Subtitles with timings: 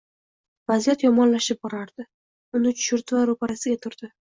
[0.71, 2.07] Vaziyat yomonlashib borardi.
[2.61, 4.15] Uni tushirdi va ro'parasiga turdi: